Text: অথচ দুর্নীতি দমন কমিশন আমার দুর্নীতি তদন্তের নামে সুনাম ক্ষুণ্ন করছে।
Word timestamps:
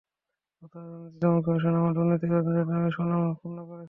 অথচ 0.63 0.73
দুর্নীতি 0.83 1.17
দমন 1.21 1.39
কমিশন 1.45 1.73
আমার 1.75 1.93
দুর্নীতি 1.97 2.25
তদন্তের 2.27 2.67
নামে 2.71 2.89
সুনাম 2.95 3.21
ক্ষুণ্ন 3.37 3.57
করছে। 3.59 3.79